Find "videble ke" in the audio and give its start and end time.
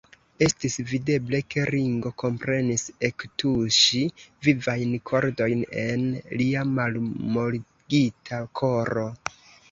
0.91-1.65